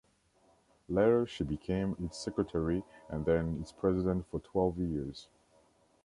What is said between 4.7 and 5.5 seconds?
years.